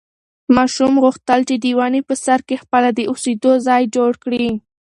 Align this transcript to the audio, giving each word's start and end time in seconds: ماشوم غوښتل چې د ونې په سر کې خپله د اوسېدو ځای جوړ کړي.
ماشوم 0.55 0.93
غوښتل 1.03 1.39
چې 1.49 1.55
د 1.63 1.65
ونې 1.77 2.01
په 2.07 2.13
سر 2.25 2.39
کې 2.47 2.55
خپله 2.63 2.89
د 2.93 2.99
اوسېدو 3.11 3.51
ځای 3.67 3.83
جوړ 3.95 4.11
کړي. 4.23 4.47